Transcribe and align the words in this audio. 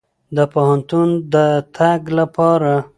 د 0.35 0.37
پوهنتون 0.53 1.09
د 1.33 1.35
تګ 1.75 2.01
لپاره. 2.19 2.73